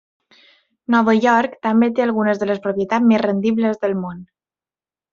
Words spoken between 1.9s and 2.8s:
té algunes de les